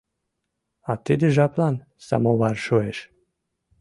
А 0.89 0.91
тиде 1.05 1.27
жаплан 1.35 1.75
самовар 2.07 2.57
шуэш. 2.65 2.97